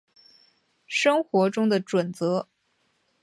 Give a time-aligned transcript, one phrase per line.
[0.87, 2.47] 生活中的準则